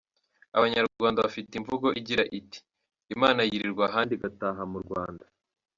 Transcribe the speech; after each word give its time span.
Abanyarwanda 0.57 1.23
bafite 1.25 1.51
imvugo 1.55 1.87
igira 1.99 2.23
iti 2.39 2.59
“Imana 3.15 3.39
yirirwa 3.49 3.83
ahandi 3.89 4.11
igataha 4.15 4.63
mu 4.71 4.77
Rwanda”. 4.85 5.25